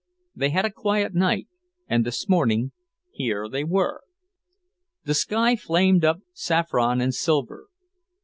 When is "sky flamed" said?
5.13-6.03